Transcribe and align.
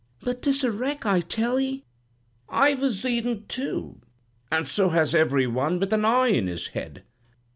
"'But 0.23 0.41
'tis 0.41 0.63
a 0.63 0.71
wreck, 0.71 1.05
I 1.05 1.19
tell 1.19 1.59
'ee.' 1.59 1.85
"'Ive 2.49 2.81
a 2.83 2.89
zeed 2.89 3.23
'n, 3.23 3.45
too; 3.47 4.01
and 4.51 4.67
so 4.67 4.89
has 4.89 5.13
every 5.13 5.45
one 5.45 5.79
with 5.79 5.93
an 5.93 6.05
eye 6.05 6.29
in 6.29 6.47
his 6.47 6.69
head.' 6.69 7.03